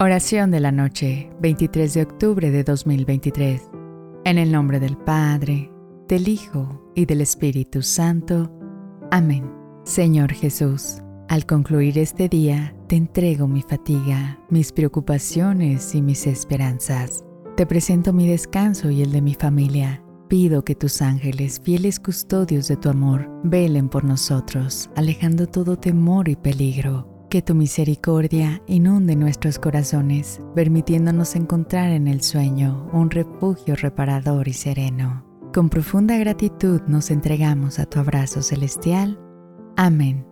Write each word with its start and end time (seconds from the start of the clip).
Oración 0.00 0.52
de 0.52 0.60
la 0.60 0.70
noche, 0.70 1.28
23 1.40 1.92
de 1.92 2.02
octubre 2.02 2.52
de 2.52 2.62
2023. 2.62 3.68
En 4.24 4.38
el 4.38 4.52
nombre 4.52 4.78
del 4.78 4.96
Padre, 4.96 5.72
del 6.06 6.28
Hijo 6.28 6.92
y 6.94 7.04
del 7.04 7.20
Espíritu 7.20 7.82
Santo. 7.82 8.48
Amén. 9.10 9.52
Señor 9.82 10.32
Jesús, 10.32 10.98
al 11.28 11.46
concluir 11.46 11.98
este 11.98 12.28
día, 12.28 12.76
te 12.86 12.94
entrego 12.94 13.48
mi 13.48 13.62
fatiga, 13.62 14.38
mis 14.50 14.70
preocupaciones 14.70 15.92
y 15.96 16.00
mis 16.00 16.28
esperanzas. 16.28 17.24
Te 17.56 17.66
presento 17.66 18.12
mi 18.12 18.28
descanso 18.28 18.90
y 18.90 19.02
el 19.02 19.10
de 19.10 19.20
mi 19.20 19.34
familia. 19.34 20.00
Pido 20.28 20.62
que 20.62 20.76
tus 20.76 21.02
ángeles, 21.02 21.60
fieles 21.64 21.98
custodios 21.98 22.68
de 22.68 22.76
tu 22.76 22.88
amor, 22.88 23.28
velen 23.42 23.88
por 23.88 24.04
nosotros, 24.04 24.90
alejando 24.94 25.48
todo 25.48 25.76
temor 25.76 26.28
y 26.28 26.36
peligro 26.36 27.17
que 27.28 27.42
tu 27.42 27.54
misericordia 27.54 28.62
inunde 28.66 29.16
nuestros 29.16 29.58
corazones, 29.58 30.40
permitiéndonos 30.54 31.36
encontrar 31.36 31.90
en 31.90 32.08
el 32.08 32.22
sueño 32.22 32.88
un 32.92 33.10
refugio 33.10 33.76
reparador 33.76 34.48
y 34.48 34.52
sereno. 34.52 35.24
Con 35.52 35.70
profunda 35.70 36.18
gratitud 36.18 36.82
nos 36.88 37.10
entregamos 37.10 37.78
a 37.78 37.86
tu 37.86 38.00
abrazo 38.00 38.42
celestial. 38.42 39.18
Amén. 39.76 40.27